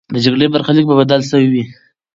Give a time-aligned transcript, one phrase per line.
[0.13, 1.63] د جګړې برخلیک به بدل سوی وي.